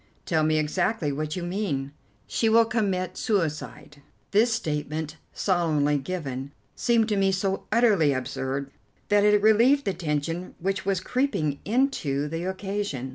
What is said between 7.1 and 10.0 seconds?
me so utterly absurd that it relieved the